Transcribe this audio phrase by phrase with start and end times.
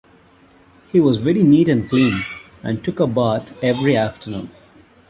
[0.91, 2.23] He was very neat and clean,
[2.63, 4.49] and took a bath every afternoon.